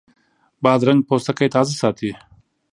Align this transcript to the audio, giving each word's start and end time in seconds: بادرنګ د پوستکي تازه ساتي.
بادرنګ 0.63 0.99
د 1.03 1.07
پوستکي 1.09 1.47
تازه 1.55 1.73
ساتي. 1.81 2.11